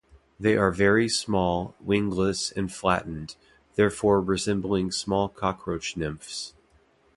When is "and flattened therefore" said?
2.51-4.19